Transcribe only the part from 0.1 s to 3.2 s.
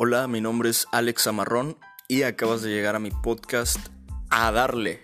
mi nombre es Alex Amarrón y acabas de llegar a mi